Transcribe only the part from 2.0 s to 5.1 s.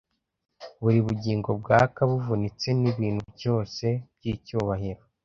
buvutse nibintu byose byicyubahiro,